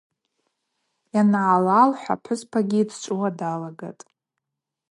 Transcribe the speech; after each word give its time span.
Йангӏалалхӏв 1.13 2.03
апхӏвыспагьи 2.13 2.81
дчӏвыуа 2.87 3.29
далагатӏ. 3.37 4.03